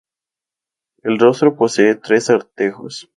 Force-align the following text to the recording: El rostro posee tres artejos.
El 1.03 1.19
rostro 1.19 1.55
posee 1.55 1.93
tres 1.93 2.31
artejos. 2.31 3.07